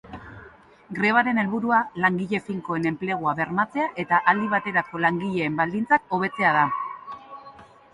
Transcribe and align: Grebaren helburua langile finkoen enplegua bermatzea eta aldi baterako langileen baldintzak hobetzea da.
Grebaren 0.99 1.39
helburua 1.41 1.81
langile 2.05 2.41
finkoen 2.49 2.89
enplegua 2.93 3.37
bermatzea 3.43 3.87
eta 4.07 4.23
aldi 4.35 4.53
baterako 4.57 5.07
langileen 5.09 5.65
baldintzak 5.65 6.15
hobetzea 6.19 6.61
da. 6.63 6.69